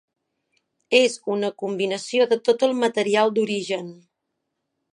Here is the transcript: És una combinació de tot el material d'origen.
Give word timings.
És 0.99 1.17
una 1.33 1.51
combinació 1.63 2.27
de 2.31 2.39
tot 2.49 2.65
el 2.69 2.73
material 2.85 3.35
d'origen. 3.37 3.93